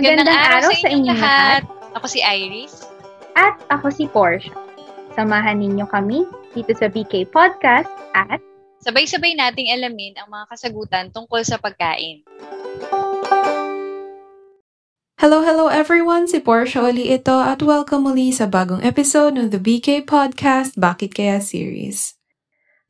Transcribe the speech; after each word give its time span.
Magandang, 0.00 0.32
araw, 0.32 0.72
sa 0.80 0.88
inyo 0.88 1.12
lahat. 1.12 1.62
Ako 1.92 2.08
si 2.08 2.24
Iris. 2.24 2.88
At 3.36 3.60
ako 3.68 3.92
si 3.92 4.08
Porsche. 4.08 4.48
Samahan 5.12 5.60
ninyo 5.60 5.84
kami 5.92 6.24
dito 6.56 6.72
sa 6.72 6.88
BK 6.88 7.28
Podcast 7.28 7.92
at 8.16 8.40
sabay-sabay 8.80 9.36
nating 9.36 9.68
alamin 9.68 10.16
ang 10.16 10.32
mga 10.32 10.48
kasagutan 10.48 11.12
tungkol 11.12 11.44
sa 11.44 11.60
pagkain. 11.60 12.24
Hello, 15.20 15.44
hello 15.44 15.68
everyone! 15.68 16.24
Si 16.24 16.40
Porsche 16.40 16.80
uli 16.80 17.12
ito 17.12 17.36
at 17.36 17.60
welcome 17.60 18.08
muli 18.08 18.32
sa 18.32 18.48
bagong 18.48 18.80
episode 18.80 19.36
ng 19.36 19.52
The 19.52 19.60
BK 19.60 20.08
Podcast 20.08 20.80
Bakit 20.80 21.12
Kaya 21.12 21.44
Series. 21.44 22.16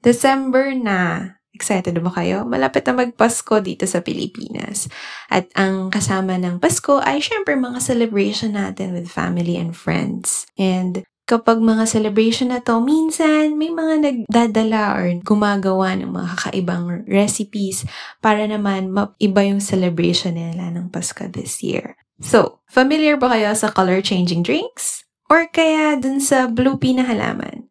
December 0.07 0.79
na! 0.79 1.40
Excited 1.51 1.99
ba 1.99 2.15
kayo? 2.15 2.47
Malapit 2.47 2.87
na 2.87 2.95
magpasko 2.95 3.59
dito 3.59 3.83
sa 3.85 4.01
Pilipinas. 4.01 4.87
At 5.27 5.51
ang 5.59 5.91
kasama 5.91 6.39
ng 6.39 6.63
Pasko 6.63 7.03
ay 7.03 7.19
syempre 7.19 7.59
mga 7.59 7.83
celebration 7.83 8.55
natin 8.55 8.95
with 8.95 9.11
family 9.11 9.59
and 9.59 9.75
friends. 9.75 10.47
And 10.55 11.03
kapag 11.27 11.63
mga 11.63 11.87
celebration 11.87 12.51
na 12.51 12.59
to, 12.59 12.83
minsan 12.83 13.55
may 13.55 13.71
mga 13.71 13.95
nagdadala 14.03 14.99
or 14.99 15.07
gumagawa 15.23 15.95
ng 15.99 16.11
mga 16.11 16.29
kakaibang 16.39 17.07
recipes 17.07 17.87
para 18.19 18.47
naman 18.47 18.91
iba 19.19 19.41
yung 19.47 19.63
celebration 19.63 20.35
nila 20.35 20.75
ng 20.75 20.91
Pasko 20.91 21.27
this 21.31 21.63
year. 21.63 21.95
So, 22.21 22.61
familiar 22.67 23.15
ba 23.15 23.31
kayo 23.33 23.55
sa 23.55 23.71
color-changing 23.71 24.43
drinks? 24.43 25.07
Or 25.31 25.47
kaya 25.47 25.95
dun 25.95 26.19
sa 26.19 26.51
blue 26.51 26.75
pea. 26.75 26.99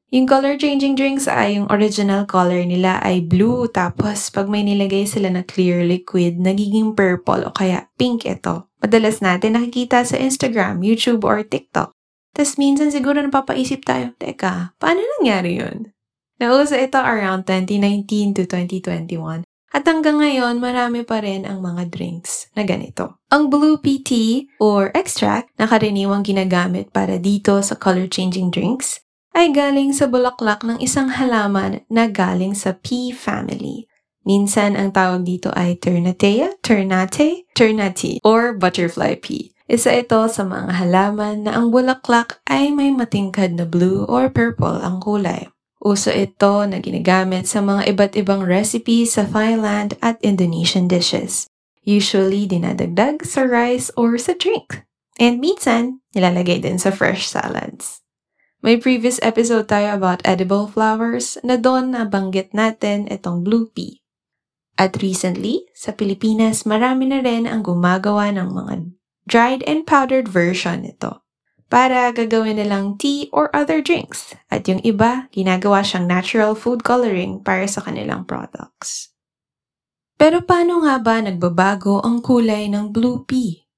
Yung 0.10 0.26
color-changing 0.26 0.98
drinks 0.98 1.30
ay 1.30 1.62
yung 1.62 1.70
original 1.70 2.26
color 2.26 2.66
nila 2.66 2.98
ay 3.06 3.22
blue 3.22 3.70
tapos 3.70 4.34
pag 4.34 4.50
may 4.50 4.66
nilagay 4.66 5.06
sila 5.06 5.30
na 5.30 5.46
clear 5.46 5.86
liquid, 5.86 6.42
nagiging 6.42 6.98
purple 6.98 7.46
o 7.46 7.54
kaya 7.54 7.86
pink 7.94 8.26
ito. 8.26 8.66
Madalas 8.82 9.22
natin 9.22 9.54
nakikita 9.54 10.02
sa 10.02 10.18
Instagram, 10.18 10.82
YouTube, 10.82 11.22
or 11.22 11.46
TikTok. 11.46 11.94
Tapos 12.34 12.58
minsan 12.58 12.90
siguro 12.90 13.22
napapaisip 13.22 13.86
tayo, 13.86 14.18
Teka, 14.18 14.74
paano 14.82 15.06
nangyari 15.22 15.62
yun? 15.62 15.94
Nauso 16.42 16.74
ito 16.74 16.98
around 16.98 17.46
2019 17.46 18.34
to 18.34 18.44
2021 18.50 19.46
at 19.70 19.86
hanggang 19.86 20.18
ngayon, 20.18 20.58
marami 20.58 21.06
pa 21.06 21.22
rin 21.22 21.46
ang 21.46 21.62
mga 21.62 21.94
drinks 21.94 22.50
na 22.58 22.66
ganito. 22.66 23.22
Ang 23.30 23.54
Blue 23.54 23.78
Tea 23.78 24.50
or 24.58 24.90
extract 24.98 25.54
na 25.62 25.70
karaniwang 25.70 26.26
ginagamit 26.26 26.90
para 26.90 27.22
dito 27.22 27.62
sa 27.62 27.78
color-changing 27.78 28.50
drinks 28.50 29.06
ay 29.34 29.54
galing 29.54 29.94
sa 29.94 30.10
bulaklak 30.10 30.66
ng 30.66 30.82
isang 30.82 31.14
halaman 31.14 31.86
na 31.88 32.10
galing 32.10 32.58
sa 32.58 32.76
pea 32.76 33.14
family. 33.14 33.90
Minsan 34.28 34.78
ang 34.78 34.94
tawag 34.94 35.26
dito 35.26 35.50
ay 35.56 35.80
Ternatea, 35.80 36.54
Ternate, 36.62 37.50
Ternati, 37.58 38.22
or 38.22 38.54
butterfly 38.54 39.18
pea. 39.18 39.50
Isa 39.70 39.94
ito 39.94 40.26
sa 40.30 40.42
mga 40.46 40.82
halaman 40.82 41.46
na 41.46 41.54
ang 41.54 41.70
bulaklak 41.70 42.42
ay 42.50 42.74
may 42.74 42.90
matingkad 42.90 43.54
na 43.54 43.70
blue 43.70 44.02
or 44.10 44.30
purple 44.30 44.82
ang 44.82 44.98
kulay. 44.98 45.46
Uso 45.80 46.12
ito 46.12 46.68
na 46.68 46.82
ginagamit 46.84 47.48
sa 47.48 47.64
mga 47.64 47.88
iba't 47.96 48.14
ibang 48.20 48.44
recipes 48.44 49.16
sa 49.16 49.24
Thailand 49.24 49.96
at 50.04 50.20
Indonesian 50.26 50.92
dishes. 50.92 51.48
Usually, 51.88 52.44
dinadagdag 52.50 53.24
sa 53.24 53.48
rice 53.48 53.88
or 53.96 54.20
sa 54.20 54.36
drink. 54.36 54.84
And 55.22 55.40
minsan, 55.40 56.04
nilalagay 56.12 56.66
din 56.66 56.82
sa 56.82 56.92
fresh 56.92 57.30
salads. 57.32 58.04
May 58.60 58.76
previous 58.76 59.24
episode 59.24 59.72
tayo 59.72 59.96
about 59.96 60.20
edible 60.28 60.68
flowers 60.68 61.40
na 61.48 61.56
doon 61.56 61.96
nabanggit 61.96 62.52
natin 62.52 63.08
itong 63.08 63.40
blue 63.48 63.72
pea. 63.72 64.04
At 64.76 65.00
recently, 65.00 65.64
sa 65.72 65.96
Pilipinas, 65.96 66.68
marami 66.68 67.08
na 67.08 67.24
rin 67.24 67.48
ang 67.48 67.64
gumagawa 67.64 68.36
ng 68.36 68.52
mga 68.52 68.74
dried 69.32 69.62
and 69.64 69.88
powdered 69.88 70.28
version 70.28 70.84
nito 70.84 71.24
para 71.72 72.12
gagawin 72.12 72.60
nilang 72.60 73.00
tea 73.00 73.32
or 73.32 73.48
other 73.56 73.80
drinks. 73.80 74.36
At 74.52 74.68
yung 74.68 74.84
iba, 74.84 75.32
ginagawa 75.32 75.80
siyang 75.80 76.12
natural 76.12 76.52
food 76.52 76.84
coloring 76.84 77.40
para 77.40 77.64
sa 77.64 77.80
kanilang 77.80 78.28
products. 78.28 79.16
Pero 80.20 80.44
paano 80.44 80.84
nga 80.84 81.00
ba 81.00 81.24
nagbabago 81.24 82.04
ang 82.04 82.20
kulay 82.20 82.68
ng 82.68 82.92
blue 82.92 83.24
pea? 83.24 83.69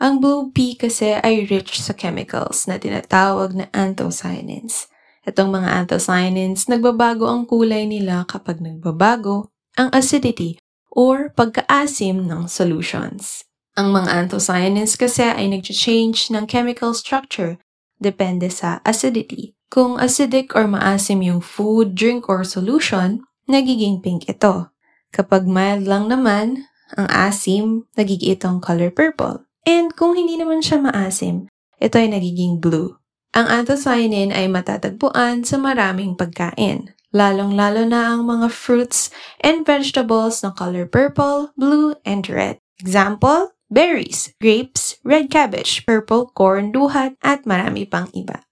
Ang 0.00 0.16
blue 0.16 0.48
pea 0.48 0.80
kasi 0.80 1.12
ay 1.20 1.44
rich 1.44 1.76
sa 1.76 1.92
chemicals 1.92 2.64
na 2.64 2.80
tinatawag 2.80 3.52
na 3.52 3.68
anthocyanins. 3.76 4.88
Itong 5.28 5.52
mga 5.52 5.84
anthocyanins, 5.84 6.72
nagbabago 6.72 7.28
ang 7.28 7.44
kulay 7.44 7.84
nila 7.84 8.24
kapag 8.24 8.64
nagbabago 8.64 9.52
ang 9.76 9.92
acidity 9.92 10.56
or 10.88 11.28
pagkaasim 11.36 12.24
ng 12.24 12.48
solutions. 12.48 13.44
Ang 13.76 13.92
mga 13.92 14.24
anthocyanins 14.24 14.96
kasi 14.96 15.20
ay 15.20 15.52
nag-change 15.52 16.32
ng 16.32 16.48
chemical 16.48 16.96
structure 16.96 17.60
depende 18.00 18.48
sa 18.48 18.80
acidity. 18.88 19.52
Kung 19.68 20.00
acidic 20.00 20.56
or 20.56 20.64
maasim 20.64 21.20
yung 21.20 21.44
food, 21.44 21.92
drink, 21.92 22.26
or 22.32 22.40
solution, 22.42 23.20
nagiging 23.44 24.00
pink 24.00 24.24
ito. 24.32 24.72
Kapag 25.12 25.44
mild 25.44 25.84
lang 25.84 26.08
naman, 26.08 26.64
ang 26.96 27.06
asim, 27.12 27.84
nagiging 28.00 28.34
itong 28.40 28.58
color 28.64 28.88
purple. 28.88 29.44
And 29.68 29.92
kung 29.92 30.16
hindi 30.16 30.40
naman 30.40 30.64
siya 30.64 30.80
maasim, 30.80 31.50
ito 31.80 31.96
ay 31.96 32.08
nagiging 32.12 32.60
blue. 32.60 32.96
Ang 33.30 33.46
anthocyanin 33.46 34.34
ay 34.34 34.50
matatagpuan 34.50 35.46
sa 35.46 35.54
maraming 35.60 36.18
pagkain, 36.18 36.90
lalong-lalo 37.14 37.86
na 37.86 38.14
ang 38.14 38.26
mga 38.26 38.50
fruits 38.50 39.14
and 39.38 39.62
vegetables 39.62 40.42
na 40.42 40.50
color 40.50 40.86
purple, 40.86 41.54
blue, 41.54 41.94
and 42.02 42.26
red. 42.26 42.58
Example, 42.82 43.54
berries, 43.70 44.34
grapes, 44.42 44.98
red 45.06 45.30
cabbage, 45.30 45.86
purple 45.86 46.32
corn, 46.34 46.74
duhat, 46.74 47.14
at 47.22 47.46
marami 47.46 47.86
pang 47.86 48.10
iba. 48.16 48.42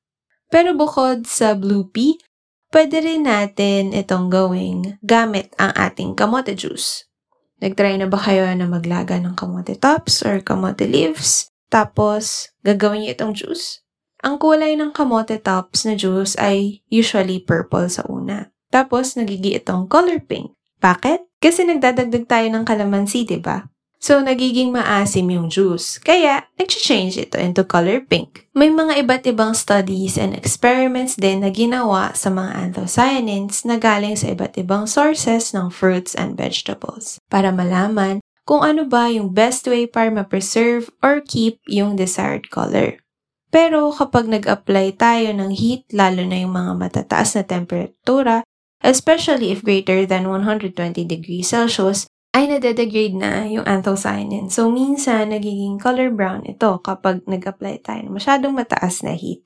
Pero 0.48 0.72
bukod 0.78 1.26
sa 1.26 1.58
blue 1.58 1.90
pea, 1.90 2.16
pwede 2.70 3.02
rin 3.02 3.26
natin 3.26 3.90
itong 3.92 4.30
gawing 4.30 5.00
gamit 5.02 5.52
ang 5.58 5.74
ating 5.74 6.14
kamote 6.14 6.54
juice. 6.54 7.07
Nagtry 7.58 7.98
na 7.98 8.06
ba 8.06 8.18
kayo 8.22 8.46
na 8.54 8.70
maglaga 8.70 9.18
ng 9.18 9.34
kamote 9.34 9.74
tops 9.74 10.22
or 10.22 10.38
kamote 10.38 10.86
leaves? 10.86 11.50
Tapos, 11.68 12.54
gagawin 12.62 13.02
niyo 13.02 13.18
itong 13.18 13.34
juice? 13.34 13.82
Ang 14.22 14.38
kulay 14.38 14.78
ng 14.78 14.94
kamote 14.94 15.38
tops 15.42 15.82
na 15.86 15.98
juice 15.98 16.38
ay 16.38 16.82
usually 16.90 17.42
purple 17.42 17.86
sa 17.90 18.06
una. 18.06 18.50
Tapos, 18.70 19.18
nagigi 19.18 19.58
itong 19.58 19.90
color 19.90 20.22
pink. 20.22 20.54
Bakit? 20.78 21.26
Kasi 21.42 21.66
nagdadagdag 21.66 22.30
tayo 22.30 22.46
ng 22.50 22.62
kalamansi, 22.62 23.26
di 23.26 23.42
ba? 23.42 23.66
So, 23.98 24.22
nagiging 24.22 24.70
maasim 24.70 25.26
yung 25.26 25.50
juice. 25.50 25.98
Kaya, 25.98 26.46
nag-change 26.54 27.18
ito 27.18 27.34
into 27.34 27.66
color 27.66 27.98
pink. 27.98 28.46
May 28.54 28.70
mga 28.70 29.02
iba't 29.02 29.26
ibang 29.26 29.58
studies 29.58 30.14
and 30.14 30.38
experiments 30.38 31.18
din 31.18 31.42
na 31.42 31.50
ginawa 31.50 32.14
sa 32.14 32.30
mga 32.30 32.54
anthocyanins 32.62 33.66
na 33.66 33.74
galing 33.74 34.14
sa 34.14 34.30
iba't 34.30 34.54
ibang 34.54 34.86
sources 34.86 35.50
ng 35.50 35.74
fruits 35.74 36.14
and 36.14 36.38
vegetables 36.38 37.18
para 37.26 37.50
malaman 37.50 38.22
kung 38.48 38.64
ano 38.64 38.88
ba 38.88 39.12
yung 39.12 39.36
best 39.36 39.68
way 39.68 39.84
para 39.84 40.08
ma-preserve 40.08 40.88
or 41.04 41.20
keep 41.20 41.60
yung 41.68 42.00
desired 42.00 42.48
color. 42.48 42.96
Pero 43.52 43.92
kapag 43.92 44.24
nag-apply 44.24 44.96
tayo 44.96 45.36
ng 45.36 45.52
heat, 45.52 45.84
lalo 45.92 46.24
na 46.24 46.40
yung 46.40 46.56
mga 46.56 46.72
matataas 46.80 47.36
na 47.36 47.44
temperatura, 47.44 48.40
especially 48.80 49.52
if 49.52 49.60
greater 49.60 50.08
than 50.08 50.32
120 50.32 50.72
degrees 51.04 51.52
Celsius, 51.52 52.07
ay 52.38 52.46
nade-degrade 52.46 53.18
na 53.18 53.50
yung 53.50 53.66
anthocyanin. 53.66 54.46
So, 54.46 54.70
minsan, 54.70 55.34
nagiging 55.34 55.82
color 55.82 56.14
brown 56.14 56.46
ito 56.46 56.78
kapag 56.86 57.26
nag-apply 57.26 57.82
tayo 57.82 58.06
ng 58.06 58.14
masyadong 58.14 58.54
mataas 58.54 59.02
na 59.02 59.18
heat. 59.18 59.42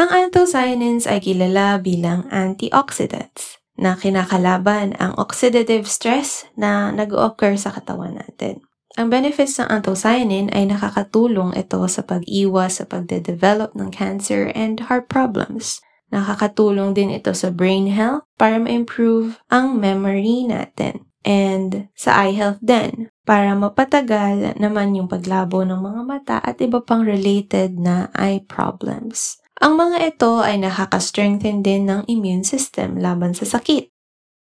Ang 0.00 0.08
anthocyanins 0.08 1.04
ay 1.04 1.20
kilala 1.20 1.76
bilang 1.76 2.24
antioxidants 2.32 3.60
na 3.76 4.00
kinakalaban 4.00 4.96
ang 4.96 5.12
oxidative 5.20 5.84
stress 5.84 6.48
na 6.56 6.88
nag-occur 6.88 7.60
sa 7.60 7.68
katawan 7.68 8.16
natin. 8.16 8.64
Ang 8.96 9.12
benefits 9.12 9.60
ng 9.60 9.68
anthocyanin 9.68 10.48
ay 10.56 10.72
nakakatulong 10.72 11.52
ito 11.52 11.84
sa 11.84 12.00
pag-iwas 12.00 12.80
sa 12.80 12.88
pagde-develop 12.88 13.76
ng 13.76 13.92
cancer 13.92 14.48
and 14.56 14.88
heart 14.88 15.12
problems. 15.12 15.84
Nakakatulong 16.08 16.96
din 16.96 17.12
ito 17.12 17.36
sa 17.36 17.52
brain 17.52 17.92
health 17.92 18.24
para 18.40 18.56
ma-improve 18.56 19.36
ang 19.52 19.76
memory 19.76 20.48
natin 20.48 21.09
and 21.24 21.92
sa 21.92 22.24
eye 22.24 22.36
health 22.36 22.60
din 22.64 23.12
para 23.28 23.52
mapatagal 23.52 24.56
naman 24.56 24.96
yung 24.96 25.08
paglabo 25.08 25.62
ng 25.62 25.78
mga 25.78 26.02
mata 26.02 26.36
at 26.40 26.58
iba 26.64 26.80
pang 26.80 27.04
related 27.04 27.76
na 27.76 28.08
eye 28.16 28.40
problems. 28.44 29.40
Ang 29.60 29.76
mga 29.76 30.16
ito 30.16 30.40
ay 30.40 30.56
nakaka-strengthen 30.56 31.60
din 31.60 31.84
ng 31.84 32.08
immune 32.08 32.48
system 32.48 32.96
laban 32.96 33.36
sa 33.36 33.44
sakit. 33.44 33.92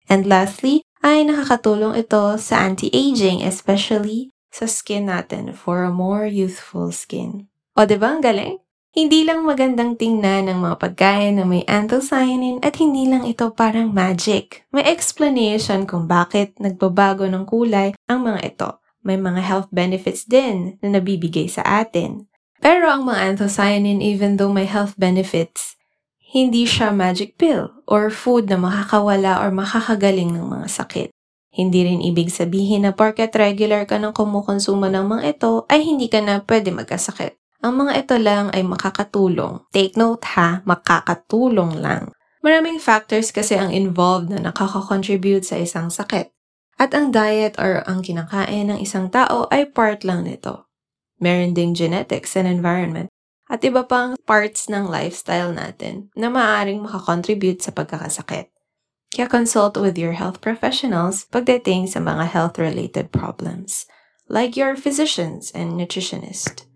And 0.07 0.31
lastly, 0.31 0.87
ay 1.03 1.27
nakakatulong 1.27 1.99
ito 1.99 2.39
sa 2.39 2.63
anti-aging, 2.63 3.43
especially 3.43 4.31
sa 4.55 4.71
skin 4.71 5.11
natin 5.11 5.53
for 5.53 5.83
a 5.83 5.93
more 5.93 6.25
youthful 6.25 6.95
skin. 6.95 7.51
O, 7.75 7.87
di 7.87 7.99
ba 7.99 8.15
ang 8.15 8.23
galing? 8.23 8.63
Hindi 8.99 9.23
lang 9.23 9.47
magandang 9.47 9.95
tingnan 9.95 10.51
ng 10.51 10.59
mga 10.59 10.77
pagkain 10.83 11.39
na 11.39 11.47
may 11.47 11.63
anthocyanin 11.71 12.59
at 12.67 12.83
hindi 12.83 13.07
lang 13.07 13.31
ito 13.31 13.47
parang 13.55 13.95
magic. 13.95 14.67
May 14.75 14.91
explanation 14.91 15.87
kung 15.87 16.11
bakit 16.11 16.59
nagbabago 16.59 17.31
ng 17.31 17.47
kulay 17.47 17.95
ang 18.11 18.27
mga 18.27 18.41
ito. 18.43 18.71
may 19.07 19.15
mga 19.15 19.39
health 19.39 19.71
benefits 19.71 20.27
din 20.27 20.83
na 20.83 20.99
nabibigay 20.99 21.47
sa 21.47 21.63
atin. 21.63 22.27
Pero 22.59 22.91
ang 22.91 23.07
mga 23.07 23.39
anthocyanin, 23.39 24.03
even 24.03 24.35
though 24.35 24.51
may 24.51 24.67
health 24.67 24.99
benefits, 24.99 25.79
hindi 26.19 26.67
siya 26.67 26.91
magic 26.91 27.39
pill 27.39 27.71
or 27.87 28.11
food 28.11 28.51
na 28.51 28.59
makakawala 28.59 29.39
or 29.39 29.55
makakagaling 29.55 30.35
ng 30.35 30.43
mga 30.43 30.67
sakit. 30.67 31.09
Hindi 31.55 31.87
rin 31.87 32.03
ibig 32.03 32.35
sabihin 32.35 32.83
na 32.83 32.91
porket 32.91 33.31
regular 33.39 33.87
ka 33.87 34.03
ng 34.03 34.11
kumukonsumo 34.11 34.91
ng 34.91 35.07
mga 35.07 35.39
ito 35.39 35.71
ay 35.71 35.87
hindi 35.87 36.11
ka 36.11 36.19
na 36.19 36.43
pwede 36.43 36.75
magkasakit. 36.75 37.39
Ang 37.59 37.87
mga 37.87 37.93
ito 38.07 38.17
lang 38.23 38.55
ay 38.55 38.63
makakatulong. 38.63 39.67
Take 39.75 39.99
note 39.99 40.23
ha, 40.39 40.63
makakatulong 40.63 41.83
lang. 41.83 42.15
Maraming 42.39 42.79
factors 42.79 43.35
kasi 43.35 43.59
ang 43.59 43.75
involved 43.75 44.31
na 44.31 44.39
nakaka-contribute 44.39 45.43
sa 45.43 45.59
isang 45.59 45.91
sakit. 45.91 46.31
At 46.79 46.95
ang 46.95 47.11
diet 47.11 47.59
or 47.59 47.83
ang 47.91 48.07
kinakain 48.07 48.71
ng 48.71 48.79
isang 48.79 49.11
tao 49.11 49.51
ay 49.51 49.67
part 49.67 50.07
lang 50.07 50.23
nito. 50.23 50.71
Meron 51.19 51.51
ding 51.51 51.75
genetics 51.75 52.39
and 52.39 52.47
environment 52.47 53.11
at 53.51 53.67
iba 53.67 53.83
pang 53.83 54.15
parts 54.23 54.71
ng 54.71 54.87
lifestyle 54.87 55.51
natin 55.51 56.15
na 56.15 56.31
maaaring 56.31 56.79
makakontribute 56.79 57.59
sa 57.59 57.75
pagkakasakit. 57.75 58.55
Kaya 59.11 59.27
consult 59.27 59.75
with 59.75 59.99
your 59.99 60.15
health 60.15 60.39
professionals 60.39 61.27
pagdating 61.35 61.91
sa 61.91 61.99
mga 61.99 62.29
health-related 62.31 63.11
problems, 63.11 63.89
like 64.31 64.55
your 64.55 64.79
physicians 64.79 65.51
and 65.57 65.75
nutritionist. 65.75 66.68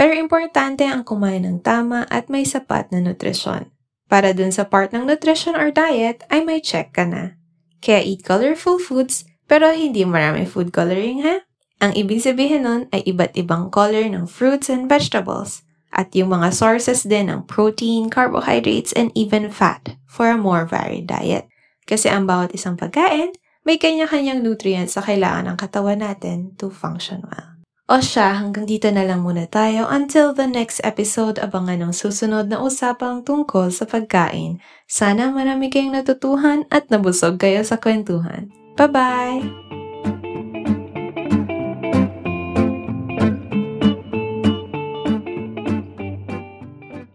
Pero 0.00 0.16
importante 0.16 0.88
ang 0.88 1.04
kumain 1.04 1.44
ng 1.44 1.60
tama 1.60 2.08
at 2.08 2.32
may 2.32 2.48
sapat 2.48 2.88
na 2.88 3.04
nutrisyon. 3.04 3.68
Para 4.08 4.32
dun 4.32 4.48
sa 4.48 4.64
part 4.64 4.96
ng 4.96 5.04
nutrition 5.04 5.52
or 5.52 5.68
diet 5.68 6.24
ay 6.32 6.40
may 6.40 6.56
check 6.64 6.96
ka 6.96 7.04
na. 7.04 7.36
Kaya 7.84 8.00
eat 8.00 8.24
colorful 8.24 8.80
foods 8.80 9.28
pero 9.44 9.68
hindi 9.68 10.08
marami 10.08 10.48
food 10.48 10.72
coloring 10.72 11.20
ha? 11.20 11.44
Ang 11.84 11.92
ibig 12.00 12.24
sabihin 12.24 12.64
nun 12.64 12.82
ay 12.96 13.04
iba't 13.12 13.36
ibang 13.36 13.68
color 13.68 14.08
ng 14.08 14.24
fruits 14.24 14.72
and 14.72 14.88
vegetables 14.88 15.68
at 15.92 16.08
yung 16.16 16.32
mga 16.32 16.48
sources 16.48 17.04
din 17.04 17.28
ng 17.28 17.44
protein, 17.44 18.08
carbohydrates, 18.08 18.96
and 18.96 19.12
even 19.12 19.52
fat 19.52 20.00
for 20.08 20.32
a 20.32 20.40
more 20.40 20.64
varied 20.64 21.12
diet. 21.12 21.44
Kasi 21.84 22.08
ang 22.08 22.24
bawat 22.24 22.56
isang 22.56 22.80
pagkain, 22.80 23.36
may 23.68 23.76
kanya-kanyang 23.76 24.40
nutrients 24.40 24.96
sa 24.96 25.04
kailangan 25.04 25.52
ng 25.52 25.56
katawan 25.60 26.00
natin 26.00 26.56
to 26.56 26.72
function 26.72 27.20
well. 27.28 27.59
O 27.90 27.98
siya, 27.98 28.38
hanggang 28.38 28.70
dito 28.70 28.86
na 28.94 29.02
lang 29.02 29.26
muna 29.26 29.50
tayo 29.50 29.90
until 29.90 30.30
the 30.30 30.46
next 30.46 30.78
episode 30.86 31.42
abangan 31.42 31.90
ng 31.90 31.92
susunod 31.92 32.46
na 32.46 32.62
usapang 32.62 33.26
tungkol 33.26 33.74
sa 33.74 33.82
pagkain. 33.82 34.62
Sana 34.86 35.34
marami 35.34 35.74
kayong 35.74 35.98
natutuhan 35.98 36.70
at 36.70 36.86
nabusog 36.86 37.42
kayo 37.42 37.66
sa 37.66 37.82
kwentuhan. 37.82 38.46
Bye-bye! 38.78 39.79